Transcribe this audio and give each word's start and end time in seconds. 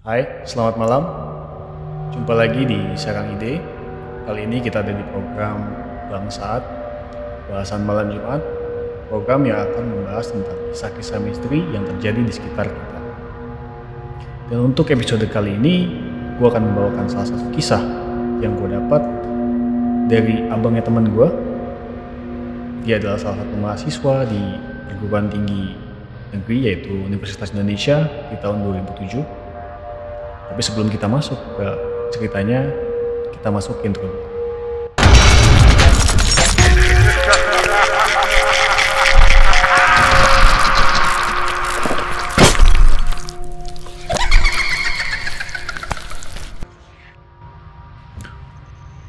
Hai, 0.00 0.24
selamat 0.48 0.80
malam. 0.80 1.04
Jumpa 2.08 2.32
lagi 2.32 2.64
di 2.64 2.96
Sarang 2.96 3.36
Ide. 3.36 3.60
Kali 4.24 4.48
ini 4.48 4.56
kita 4.64 4.80
ada 4.80 4.96
di 4.96 5.04
program 5.12 5.60
Bang 6.08 6.24
Saat, 6.32 6.64
bahasan 7.52 7.84
malam 7.84 8.08
Jumat. 8.08 8.40
Program 9.12 9.44
yang 9.44 9.60
akan 9.60 9.84
membahas 9.92 10.32
tentang 10.32 10.56
kisah-kisah 10.72 11.20
misteri 11.20 11.60
yang 11.76 11.84
terjadi 11.84 12.16
di 12.16 12.32
sekitar 12.32 12.72
kita. 12.72 12.98
Dan 14.48 14.72
untuk 14.72 14.88
episode 14.88 15.20
kali 15.28 15.60
ini, 15.60 15.92
gue 16.40 16.48
akan 16.48 16.72
membawakan 16.72 17.04
salah 17.04 17.28
satu 17.28 17.52
kisah 17.52 17.84
yang 18.40 18.56
gue 18.56 18.72
dapat 18.72 19.04
dari 20.08 20.48
abangnya 20.48 20.80
teman 20.80 21.12
gue. 21.12 21.28
Dia 22.88 22.96
adalah 22.96 23.20
salah 23.20 23.44
satu 23.44 23.52
mahasiswa 23.52 24.14
di 24.24 24.42
perguruan 24.88 25.28
tinggi 25.28 25.76
negeri 26.32 26.72
yaitu 26.72 27.04
Universitas 27.04 27.52
Indonesia 27.52 28.08
di 28.32 28.40
tahun 28.40 28.64
2007. 28.64 29.39
Tapi 30.50 30.66
sebelum 30.66 30.90
kita 30.90 31.06
masuk 31.06 31.38
ke 31.54 31.68
ceritanya, 32.10 32.66
kita 33.30 33.54
masuk 33.54 33.78
ke 33.78 33.86
intro. 33.86 34.10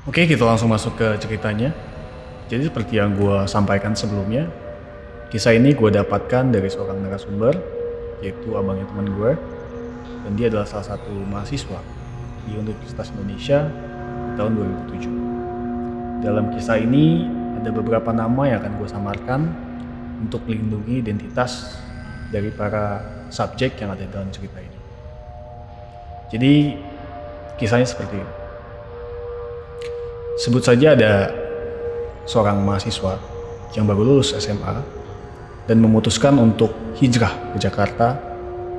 Oke, 0.06 0.30
kita 0.30 0.46
langsung 0.46 0.70
masuk 0.70 0.94
ke 0.94 1.18
ceritanya. 1.26 1.74
Jadi 2.54 2.70
seperti 2.70 3.02
yang 3.02 3.18
gue 3.18 3.50
sampaikan 3.50 3.98
sebelumnya, 3.98 4.46
kisah 5.34 5.58
ini 5.58 5.74
gue 5.74 5.90
dapatkan 5.90 6.54
dari 6.54 6.70
seorang 6.70 7.02
narasumber, 7.02 7.58
yaitu 8.22 8.54
abangnya 8.54 8.86
teman 8.92 9.08
gue, 9.10 9.32
dan 10.26 10.32
dia 10.38 10.48
adalah 10.52 10.68
salah 10.68 10.96
satu 10.96 11.12
mahasiswa 11.30 11.80
di 12.46 12.58
Universitas 12.58 13.10
Indonesia 13.14 13.70
di 14.30 14.32
tahun 14.38 14.52
2007. 14.92 16.26
Dalam 16.26 16.54
kisah 16.54 16.78
ini 16.78 17.26
ada 17.62 17.70
beberapa 17.74 18.14
nama 18.14 18.42
yang 18.50 18.62
akan 18.62 18.74
gue 18.78 18.90
samarkan 18.90 19.42
untuk 20.22 20.46
melindungi 20.46 21.02
identitas 21.02 21.78
dari 22.30 22.54
para 22.54 23.02
subjek 23.34 23.78
yang 23.82 23.94
ada 23.94 24.06
dalam 24.06 24.30
cerita 24.30 24.62
ini. 24.62 24.80
Jadi 26.32 26.54
kisahnya 27.58 27.90
seperti 27.90 28.22
ini. 28.22 28.34
Sebut 30.42 30.64
saja 30.64 30.98
ada 30.98 31.14
seorang 32.26 32.62
mahasiswa 32.64 33.20
yang 33.78 33.86
baru 33.86 34.02
lulus 34.06 34.34
SMA 34.38 34.76
dan 35.70 35.78
memutuskan 35.78 36.38
untuk 36.40 36.74
hijrah 36.98 37.54
ke 37.54 37.58
Jakarta 37.62 38.18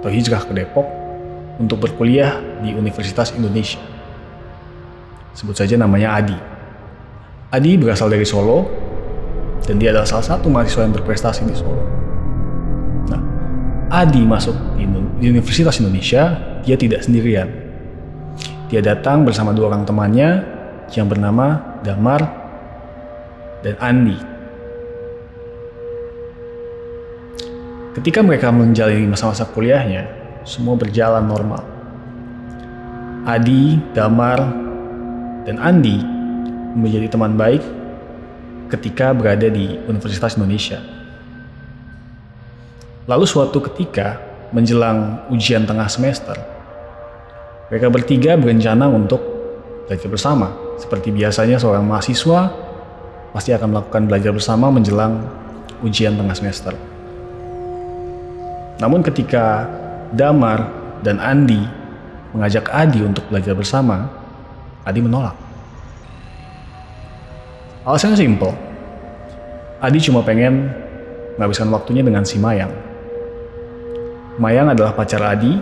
atau 0.01 0.11
hijrah 0.11 0.43
ke 0.43 0.53
Depok 0.57 1.02
untuk 1.61 1.83
berkuliah 1.83 2.41
di 2.61 2.73
Universitas 2.73 3.35
Indonesia. 3.37 3.81
Sebut 5.33 5.57
saja 5.57 5.77
namanya 5.81 6.17
Adi. 6.17 6.39
Adi 7.53 7.77
berasal 7.77 8.09
dari 8.09 8.25
Solo 8.25 8.69
dan 9.65 9.77
dia 9.77 9.93
adalah 9.93 10.09
salah 10.09 10.37
satu 10.37 10.49
mahasiswa 10.49 10.85
yang 10.85 10.95
berprestasi 10.97 11.43
di 11.49 11.57
Solo. 11.57 11.85
Nah, 13.13 13.21
Adi 13.93 14.23
masuk 14.25 14.57
di 15.23 15.31
Universitas 15.31 15.79
Indonesia, 15.79 16.35
dia 16.67 16.75
tidak 16.75 17.07
sendirian. 17.07 17.47
Dia 18.73 18.81
datang 18.81 19.23
bersama 19.23 19.53
dua 19.53 19.71
orang 19.71 19.85
temannya 19.85 20.43
yang 20.93 21.07
bernama 21.07 21.79
Damar 21.85 22.21
dan 23.63 23.77
Andi. 23.79 24.19
Ketika 27.93 28.25
mereka 28.25 28.49
menjalani 28.49 29.05
masa-masa 29.05 29.45
kuliahnya, 29.45 30.22
semua 30.43 30.75
berjalan 30.75 31.25
normal. 31.25 31.63
Adi, 33.23 33.79
Damar, 33.95 34.41
dan 35.47 35.59
Andi 35.63 35.99
menjadi 36.75 37.07
teman 37.11 37.39
baik 37.39 37.63
ketika 38.71 39.15
berada 39.15 39.47
di 39.47 39.79
Universitas 39.87 40.35
Indonesia. 40.35 40.81
Lalu 43.07 43.25
suatu 43.27 43.59
ketika 43.63 44.19
menjelang 44.55 45.27
ujian 45.31 45.67
tengah 45.67 45.87
semester, 45.91 46.39
mereka 47.69 47.91
bertiga 47.91 48.39
berencana 48.39 48.87
untuk 48.87 49.21
belajar 49.87 50.09
bersama. 50.09 50.49
Seperti 50.79 51.15
biasanya 51.15 51.59
seorang 51.59 51.85
mahasiswa 51.87 52.51
pasti 53.35 53.51
akan 53.55 53.69
melakukan 53.77 54.03
belajar 54.07 54.33
bersama 54.35 54.71
menjelang 54.71 55.25
ujian 55.83 56.15
tengah 56.15 56.37
semester. 56.37 56.75
Namun 58.79 59.03
ketika 59.05 59.67
Damar 60.13 60.69
dan 61.01 61.19
Andi 61.19 61.61
mengajak 62.33 62.69
Adi 62.73 63.01
untuk 63.05 63.25
belajar 63.29 63.53
bersama, 63.57 64.09
Adi 64.85 65.01
menolak. 65.01 65.37
Alasannya 67.85 68.17
simpel. 68.17 68.53
Adi 69.83 69.99
cuma 69.99 70.23
pengen 70.23 70.71
menghabiskan 71.37 71.69
waktunya 71.73 72.05
dengan 72.05 72.23
si 72.23 72.39
Mayang. 72.39 72.71
Mayang 74.39 74.73
adalah 74.73 74.95
pacar 74.95 75.21
Adi 75.25 75.59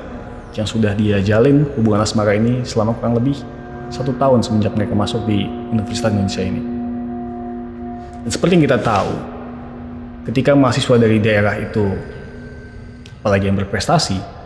yang 0.54 0.66
sudah 0.66 0.92
dia 0.98 1.22
jalin 1.22 1.66
hubungan 1.78 2.02
asmara 2.02 2.34
ini 2.34 2.66
selama 2.66 2.94
kurang 2.98 3.16
lebih 3.18 3.38
satu 3.90 4.14
tahun 4.14 4.42
semenjak 4.42 4.74
mereka 4.74 4.94
masuk 4.94 5.26
di 5.26 5.46
Universitas 5.74 6.14
Indonesia 6.14 6.42
ini. 6.42 6.62
Dan 8.22 8.30
seperti 8.30 8.52
yang 8.58 8.64
kita 8.70 8.78
tahu, 8.78 9.12
ketika 10.30 10.54
mahasiswa 10.54 10.96
dari 11.00 11.18
daerah 11.18 11.56
itu, 11.58 11.86
apalagi 13.22 13.50
yang 13.50 13.58
berprestasi, 13.58 14.39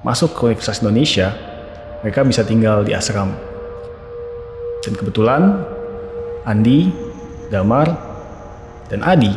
masuk 0.00 0.32
ke 0.32 0.40
Universitas 0.52 0.80
Indonesia, 0.80 1.28
mereka 2.00 2.24
bisa 2.24 2.40
tinggal 2.40 2.80
di 2.80 2.96
asrama. 2.96 3.36
Dan 4.80 4.96
kebetulan, 4.96 5.60
Andi, 6.48 6.88
Damar, 7.52 7.92
dan 8.88 9.04
Adi 9.04 9.28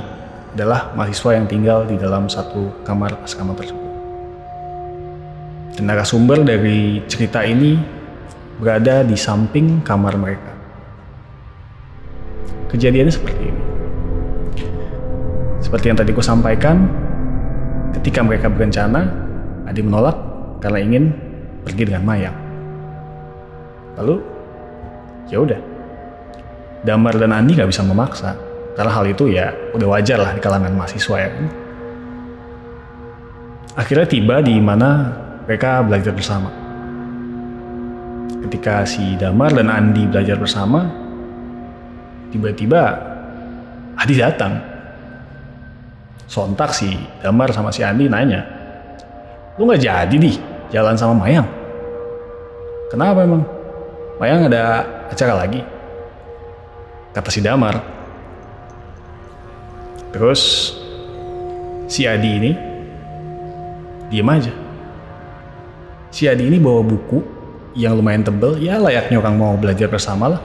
adalah 0.55 0.95
mahasiswa 0.95 1.35
yang 1.35 1.45
tinggal 1.51 1.83
di 1.83 1.99
dalam 1.99 2.31
satu 2.31 2.71
kamar 2.87 3.19
asrama 3.27 3.51
tersebut. 3.59 3.91
Dan 5.75 5.89
narasumber 5.89 6.47
dari 6.47 7.03
cerita 7.11 7.43
ini 7.43 7.75
berada 8.61 9.03
di 9.03 9.17
samping 9.19 9.83
kamar 9.83 10.15
mereka. 10.15 10.53
Kejadiannya 12.71 13.13
seperti 13.13 13.41
ini. 13.51 13.63
Seperti 15.59 15.85
yang 15.91 15.97
tadi 15.99 16.13
gue 16.13 16.23
sampaikan, 16.25 16.87
ketika 17.99 18.23
mereka 18.23 18.47
berencana, 18.47 19.09
Adi 19.67 19.81
menolak 19.81 20.32
karena 20.63 20.79
ingin 20.79 21.11
pergi 21.67 21.83
dengan 21.91 22.07
Mayang. 22.07 22.37
Lalu, 23.99 24.15
ya 25.27 25.43
udah. 25.43 25.59
Damar 26.87 27.19
dan 27.19 27.35
Andi 27.35 27.59
gak 27.59 27.67
bisa 27.67 27.83
memaksa, 27.83 28.39
karena 28.79 28.91
hal 28.95 29.05
itu 29.11 29.27
ya 29.27 29.51
udah 29.75 29.87
wajar 29.91 30.23
lah 30.23 30.31
di 30.31 30.39
kalangan 30.39 30.71
mahasiswa 30.71 31.15
ya. 31.19 31.29
Akhirnya 33.75 34.07
tiba 34.07 34.39
di 34.39 34.55
mana 34.63 35.11
mereka 35.43 35.83
belajar 35.83 36.15
bersama 36.15 36.63
ketika 38.43 38.83
si 38.83 39.15
Damar 39.15 39.55
dan 39.55 39.71
Andi 39.71 40.03
belajar 40.03 40.35
bersama, 40.35 40.85
tiba-tiba 42.29 43.11
Adi 43.95 44.15
datang. 44.19 44.59
Sontak 46.27 46.73
si 46.73 46.97
Damar 47.21 47.53
sama 47.55 47.69
si 47.71 47.85
Andi 47.85 48.09
nanya, 48.09 48.41
lu 49.55 49.69
nggak 49.69 49.81
jadi 49.85 50.15
nih 50.17 50.52
jalan 50.73 50.97
sama 50.97 51.13
Mayang? 51.13 51.45
Kenapa 52.89 53.21
emang? 53.21 53.45
Mayang 54.17 54.49
ada 54.49 54.81
acara 55.13 55.37
lagi? 55.37 55.61
Kata 57.13 57.29
si 57.29 57.45
Damar. 57.45 57.77
Terus 60.09 60.73
si 61.85 62.09
Adi 62.09 62.29
ini 62.41 62.51
diem 64.09 64.29
aja. 64.29 64.53
Si 66.09 66.25
Adi 66.25 66.49
ini 66.49 66.57
bawa 66.57 66.81
buku 66.81 67.21
yang 67.77 67.97
lumayan 67.97 68.25
tebel, 68.25 68.57
ya 68.61 68.77
layaknya 68.81 69.17
orang 69.17 69.37
mau 69.37 69.53
belajar 69.57 69.89
bersama 69.89 70.37
lah. 70.37 70.41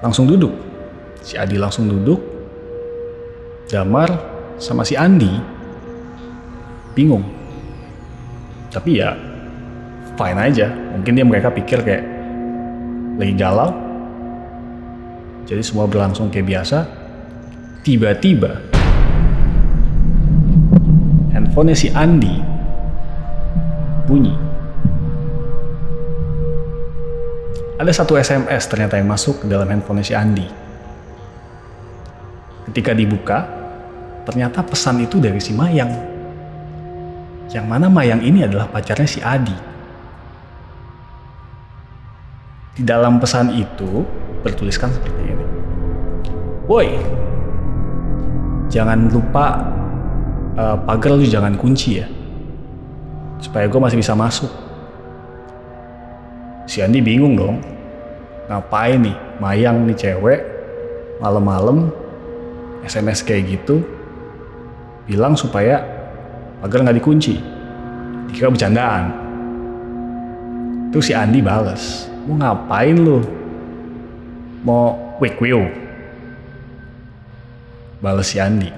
Langsung 0.00 0.28
duduk. 0.28 0.52
Si 1.24 1.36
Adi 1.36 1.56
langsung 1.56 1.88
duduk. 1.88 2.20
Damar 3.66 4.08
sama 4.62 4.86
si 4.86 4.94
Andi 4.94 5.28
bingung. 6.94 7.35
Tapi 8.76 9.00
ya 9.00 9.16
fine 10.20 10.36
aja. 10.36 10.68
Mungkin 10.68 11.16
dia 11.16 11.24
mereka 11.24 11.48
pikir 11.48 11.80
kayak 11.80 12.04
lagi 13.16 13.32
galau. 13.32 13.72
Jadi 15.48 15.62
semua 15.64 15.88
berlangsung 15.88 16.28
kayak 16.28 16.44
biasa. 16.44 16.84
Tiba-tiba 17.80 18.60
handphonenya 21.32 21.76
si 21.78 21.88
Andi 21.88 22.36
bunyi. 24.04 24.34
Ada 27.76 27.92
satu 27.92 28.16
SMS 28.16 28.68
ternyata 28.68 29.00
yang 29.00 29.08
masuk 29.08 29.44
ke 29.44 29.46
dalam 29.48 29.68
handphone 29.68 30.04
si 30.04 30.12
Andi. 30.12 30.48
Ketika 32.68 32.92
dibuka, 32.92 33.46
ternyata 34.26 34.60
pesan 34.64 35.00
itu 35.04 35.22
dari 35.22 35.38
si 35.40 35.54
Mayang. 35.54 36.15
Yang 37.50 37.66
mana 37.66 37.86
Mayang 37.86 38.22
ini 38.26 38.42
adalah 38.42 38.66
pacarnya 38.66 39.06
si 39.06 39.22
Adi. 39.22 39.54
Di 42.76 42.82
dalam 42.84 43.22
pesan 43.22 43.54
itu 43.56 44.04
bertuliskan 44.44 44.92
seperti 44.92 45.22
ini. 45.32 45.46
Woi, 46.66 46.90
jangan 48.68 49.08
lupa 49.08 49.46
uh, 50.58 50.76
pagar 50.84 51.14
lu 51.14 51.24
jangan 51.24 51.54
kunci 51.54 52.02
ya. 52.02 52.06
Supaya 53.38 53.70
gue 53.70 53.80
masih 53.80 53.96
bisa 53.96 54.12
masuk. 54.18 54.50
Si 56.66 56.82
Andi 56.82 56.98
bingung 56.98 57.38
dong. 57.38 57.62
Ngapain 58.50 59.02
nih, 59.02 59.16
Mayang 59.42 59.86
nih 59.86 59.96
cewek, 59.98 60.40
malam-malam 61.18 61.90
SMS 62.86 63.26
kayak 63.26 63.58
gitu, 63.58 63.82
bilang 65.06 65.34
supaya 65.34 65.95
pagar 66.60 66.84
nggak 66.84 66.98
dikunci. 66.98 67.34
Dikira 68.30 68.52
bercandaan. 68.52 69.04
Terus 70.90 71.04
si 71.08 71.12
Andi 71.12 71.44
bales, 71.44 72.08
mau 72.24 72.38
ngapain 72.40 72.96
lu? 72.96 73.20
Mau 74.64 74.96
quick 75.20 75.36
wheel? 75.38 75.68
Bales 78.00 78.26
si 78.28 78.40
Andi. 78.40 78.70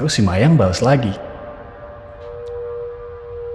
Terus 0.00 0.16
si 0.16 0.24
Mayang 0.24 0.56
bales 0.56 0.80
lagi. 0.80 1.12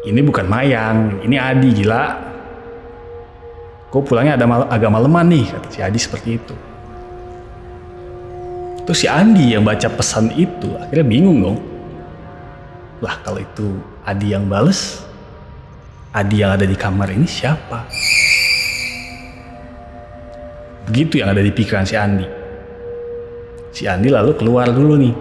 Ini 0.06 0.22
bukan 0.22 0.46
Mayang, 0.46 1.26
ini 1.26 1.42
Adi 1.42 1.70
gila. 1.74 2.14
Gue 3.90 4.02
pulangnya 4.06 4.38
ada 4.38 4.46
mal 4.46 4.70
agak 4.70 4.94
maleman 4.94 5.26
nih, 5.26 5.50
kata 5.50 5.68
si 5.74 5.80
Adi 5.82 5.98
seperti 5.98 6.38
itu. 6.38 6.56
Terus 8.86 9.02
si 9.02 9.10
Andi 9.10 9.58
yang 9.58 9.66
baca 9.66 9.90
pesan 9.90 10.30
itu 10.38 10.78
akhirnya 10.78 11.06
bingung 11.10 11.42
dong. 11.42 11.58
Lah 13.06 13.22
kalau 13.22 13.38
itu 13.38 13.78
Adi 14.02 14.34
yang 14.34 14.50
bales, 14.50 15.06
Adi 16.10 16.42
yang 16.42 16.58
ada 16.58 16.66
di 16.66 16.74
kamar 16.74 17.14
ini 17.14 17.30
siapa? 17.30 17.86
Begitu 20.90 21.22
yang 21.22 21.30
ada 21.30 21.46
di 21.46 21.54
pikiran 21.54 21.86
si 21.86 21.94
Andi. 21.94 22.26
Si 23.70 23.86
Andi 23.86 24.10
lalu 24.10 24.34
keluar 24.34 24.74
dulu 24.74 24.98
nih. 24.98 25.14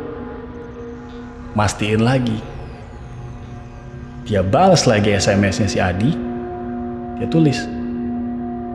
Mastiin 1.53 2.01
lagi. 2.01 2.41
Dia 4.25 4.41
balas 4.41 4.89
lagi 4.89 5.13
SMS-nya 5.13 5.69
si 5.69 5.77
Adi. 5.77 6.11
Dia 7.21 7.29
tulis, 7.29 7.61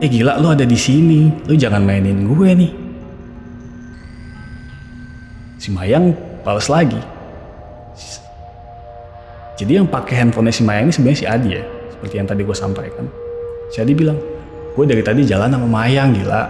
Eh 0.00 0.08
gila 0.08 0.40
lu 0.40 0.48
ada 0.48 0.64
di 0.64 0.78
sini, 0.80 1.28
lu 1.44 1.52
jangan 1.58 1.84
mainin 1.84 2.24
gue 2.24 2.50
nih. 2.56 2.72
Si 5.60 5.68
Mayang 5.68 6.16
balas 6.40 6.72
lagi. 6.72 6.96
Jadi 9.60 9.76
yang 9.76 9.84
pakai 9.84 10.24
handphonenya 10.24 10.56
si 10.56 10.64
Mayang 10.64 10.88
ini 10.88 10.92
sebenarnya 10.96 11.18
si 11.20 11.26
Adi 11.28 11.48
ya, 11.52 11.60
seperti 11.92 12.16
yang 12.16 12.24
tadi 12.24 12.40
gue 12.48 12.56
sampaikan. 12.56 13.04
Si 13.68 13.76
Adi 13.84 13.92
bilang, 13.92 14.16
gue 14.72 14.84
dari 14.88 15.04
tadi 15.04 15.20
jalan 15.28 15.52
sama 15.52 15.68
Mayang 15.68 16.16
gila. 16.16 16.48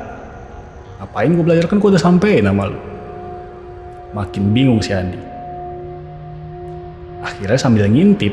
Ngapain 1.02 1.34
gue 1.34 1.42
belajar 1.42 1.66
kan 1.66 1.82
gue 1.82 1.90
udah 1.90 1.98
sampai 1.98 2.38
nama 2.38 2.70
lu. 2.70 2.78
Makin 4.14 4.54
bingung 4.54 4.78
si 4.78 4.94
Andi. 4.94 5.18
Akhirnya 7.18 7.58
sambil 7.58 7.90
ngintip, 7.90 8.30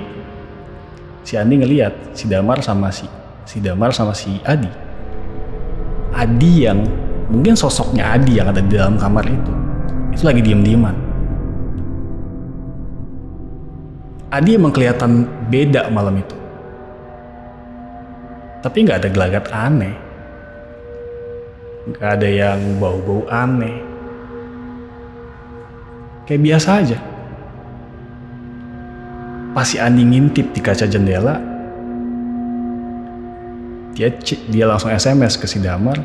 si 1.26 1.34
Andi 1.42 1.58
ngeliat 1.58 2.14
si 2.14 2.30
Damar 2.30 2.62
sama 2.62 2.94
si 2.94 3.10
si 3.50 3.58
Damar 3.58 3.98
sama 3.98 4.14
si 4.14 4.38
Adi. 4.46 4.70
Adi 6.14 6.70
yang 6.70 6.86
mungkin 7.34 7.58
sosoknya 7.58 8.14
Adi 8.14 8.38
yang 8.38 8.54
ada 8.54 8.62
di 8.62 8.78
dalam 8.78 9.02
kamar 9.02 9.26
itu 9.26 9.54
itu 10.14 10.22
lagi 10.22 10.46
diem-dieman. 10.46 11.07
Adi 14.28 14.60
emang 14.60 14.76
kelihatan 14.76 15.24
beda 15.48 15.88
malam 15.88 16.20
itu. 16.20 16.36
Tapi 18.60 18.78
nggak 18.84 19.00
ada 19.00 19.10
gelagat 19.10 19.46
aneh. 19.56 19.96
Nggak 21.88 22.10
ada 22.20 22.28
yang 22.28 22.60
bau-bau 22.76 23.24
aneh. 23.32 23.80
Kayak 26.28 26.44
biasa 26.44 26.70
aja. 26.84 27.00
Pas 29.56 29.64
si 29.64 29.80
Andi 29.80 30.04
ngintip 30.04 30.52
di 30.52 30.60
kaca 30.60 30.84
jendela, 30.86 31.40
dia 33.96 34.12
dia 34.52 34.66
langsung 34.68 34.92
SMS 34.92 35.40
ke 35.40 35.48
si 35.48 35.64
Damar. 35.64 35.98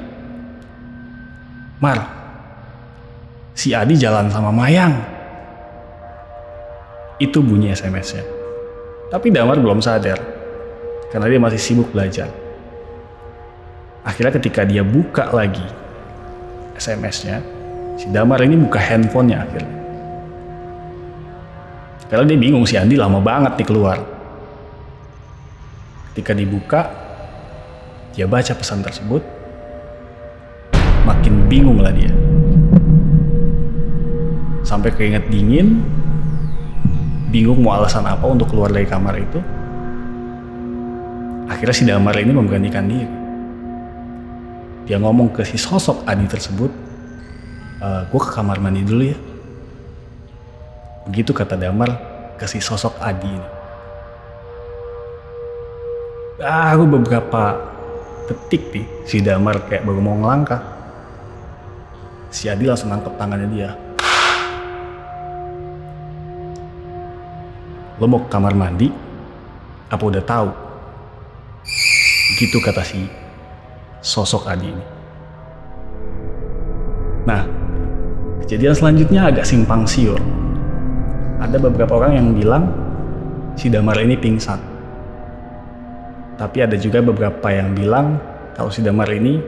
Mar, 1.83 1.99
si 3.53 3.75
Adi 3.75 3.99
jalan 3.99 4.31
sama 4.31 4.55
Mayang. 4.55 4.95
Itu 7.23 7.39
bunyi 7.39 7.71
SMS-nya. 7.71 8.27
Tapi 9.15 9.31
Damar 9.31 9.63
belum 9.63 9.79
sadar, 9.79 10.19
karena 11.15 11.31
dia 11.31 11.39
masih 11.39 11.61
sibuk 11.63 11.95
belajar. 11.95 12.27
Akhirnya 14.03 14.35
ketika 14.35 14.67
dia 14.67 14.83
buka 14.83 15.31
lagi 15.31 15.63
SMS-nya, 16.75 17.39
si 17.95 18.11
Damar 18.11 18.43
ini 18.43 18.59
buka 18.59 18.83
handphonenya 18.83 19.39
akhirnya. 19.47 19.77
Karena 22.11 22.25
dia 22.27 22.39
bingung 22.43 22.67
si 22.67 22.75
Andi 22.75 22.99
lama 22.99 23.23
banget 23.23 23.63
nih 23.63 23.69
keluar. 23.71 24.03
Ketika 26.11 26.35
dibuka, 26.35 26.91
dia 28.13 28.27
baca 28.27 28.53
pesan 28.53 28.83
tersebut, 28.83 29.23
makin 31.07 31.47
bingung 31.47 31.79
lah 31.79 31.95
dia. 31.95 32.11
Sampai 34.67 34.93
keinget 34.93 35.31
dingin, 35.33 35.81
bingung 37.33 37.65
mau 37.65 37.81
alasan 37.81 38.05
apa 38.05 38.29
untuk 38.29 38.53
keluar 38.53 38.69
dari 38.69 38.85
kamar 38.85 39.17
itu. 39.17 39.41
Akhirnya 41.49 41.75
si 41.75 41.85
Damar 41.89 42.15
ini 42.21 42.33
memberanikan 42.37 42.85
diri. 42.85 43.09
Dia 44.85 45.01
ngomong 45.01 45.33
ke 45.33 45.43
si 45.49 45.57
sosok 45.57 46.05
Adi 46.05 46.29
tersebut, 46.29 46.69
e, 47.81 47.89
gue 48.13 48.21
ke 48.21 48.31
kamar 48.37 48.61
mandi 48.61 48.85
dulu 48.85 49.05
ya. 49.09 49.19
Begitu 51.09 51.33
kata 51.33 51.57
Damar 51.57 51.91
ke 52.37 52.45
si 52.45 52.61
sosok 52.61 53.01
Adi 53.01 53.31
ini. 53.33 53.49
Baru 56.43 56.85
beberapa 56.85 57.57
detik 58.29 58.75
nih 58.75 58.87
si 59.09 59.25
Damar 59.25 59.65
kayak 59.71 59.89
baru 59.89 60.01
mau 60.05 60.19
ngelangkah. 60.21 60.61
Si 62.33 62.49
Adi 62.49 62.65
langsung 62.69 62.93
nangkep 62.93 63.15
tangannya 63.17 63.49
dia. 63.53 63.71
Lo 68.01 68.09
mau 68.09 68.25
ke 68.25 68.29
kamar 68.33 68.57
mandi? 68.57 68.89
Apa 69.93 70.05
udah 70.09 70.25
tahu? 70.25 70.49
Gitu 72.41 72.57
kata 72.65 72.81
si 72.81 73.05
sosok 74.01 74.49
Adi 74.49 74.67
ini. 74.73 74.85
Nah, 77.23 77.47
kejadian 78.43 78.75
selanjutnya 78.75 79.29
agak 79.29 79.47
simpang 79.47 79.85
siur. 79.85 80.19
Ada 81.39 81.61
beberapa 81.61 82.01
orang 82.01 82.19
yang 82.19 82.29
bilang 82.33 82.65
si 83.55 83.69
Damar 83.69 84.01
ini 84.01 84.17
pingsan. 84.17 84.59
Tapi 86.41 86.59
ada 86.65 86.75
juga 86.81 87.05
beberapa 87.05 87.53
yang 87.53 87.77
bilang 87.77 88.19
kalau 88.57 88.73
si 88.73 88.81
Damar 88.81 89.07
ini 89.13 89.39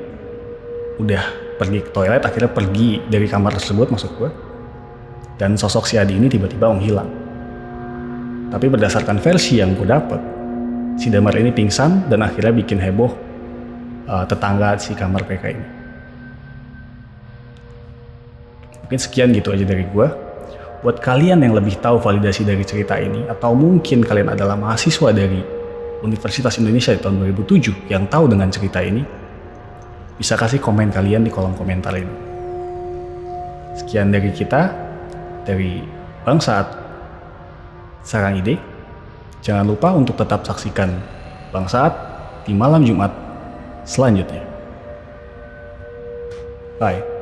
udah 1.00 1.24
pergi 1.58 1.80
ke 1.82 1.90
toilet, 1.90 2.22
akhirnya 2.22 2.50
pergi 2.52 3.02
dari 3.08 3.26
kamar 3.26 3.56
tersebut 3.58 3.90
maksud 3.90 4.10
gue. 4.20 4.30
Dan 5.34 5.58
sosok 5.58 5.88
si 5.88 5.98
Adi 5.98 6.14
ini 6.14 6.30
tiba-tiba 6.30 6.70
menghilang. 6.70 7.23
Tapi 8.54 8.70
berdasarkan 8.70 9.18
versi 9.18 9.58
yang 9.58 9.74
gue 9.74 9.82
dapet, 9.82 10.22
si 10.94 11.10
Damar 11.10 11.34
ini 11.34 11.50
pingsan 11.50 12.06
dan 12.06 12.22
akhirnya 12.22 12.54
bikin 12.54 12.78
heboh 12.78 13.10
uh, 14.06 14.22
tetangga 14.30 14.78
si 14.78 14.94
kamar 14.94 15.26
PK 15.26 15.44
ini. 15.58 15.66
Mungkin 18.86 19.00
sekian 19.02 19.34
gitu 19.34 19.50
aja 19.50 19.66
dari 19.66 19.82
gue. 19.82 20.06
Buat 20.86 21.02
kalian 21.02 21.42
yang 21.42 21.56
lebih 21.56 21.82
tahu 21.82 21.98
validasi 21.98 22.46
dari 22.46 22.62
cerita 22.62 22.94
ini, 22.94 23.26
atau 23.26 23.58
mungkin 23.58 24.06
kalian 24.06 24.38
adalah 24.38 24.54
mahasiswa 24.54 25.10
dari 25.10 25.42
Universitas 26.06 26.54
Indonesia 26.62 26.94
di 26.94 27.00
tahun 27.02 27.26
2007 27.34 27.90
yang 27.90 28.06
tahu 28.06 28.30
dengan 28.30 28.54
cerita 28.54 28.78
ini, 28.84 29.02
bisa 30.14 30.38
kasih 30.38 30.62
komen 30.62 30.94
kalian 30.94 31.26
di 31.26 31.32
kolom 31.32 31.58
komentar 31.58 31.96
ini. 31.96 32.14
Sekian 33.74 34.14
dari 34.14 34.30
kita, 34.30 34.70
dari 35.42 35.82
Bangsat 36.22 36.83
Sarang 38.04 38.36
Ide. 38.38 38.60
Jangan 39.40 39.64
lupa 39.64 39.92
untuk 39.92 40.16
tetap 40.16 40.44
saksikan 40.44 40.92
Bangsat 41.52 41.92
di 42.44 42.52
malam 42.52 42.84
Jumat 42.84 43.10
selanjutnya. 43.88 44.44
Bye. 46.80 47.13